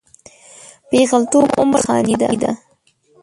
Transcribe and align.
پېغلتوب 0.89 1.45
عمر 1.59 1.79
د 1.83 1.83
خانۍ 1.85 2.15
دی 2.41 2.51